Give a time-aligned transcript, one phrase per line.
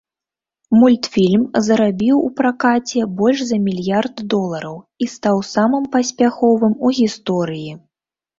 [0.77, 7.71] Мультфільм зарабіў у пракаце больш за мільярд долараў і стаў самым паспяховым у гісторыі.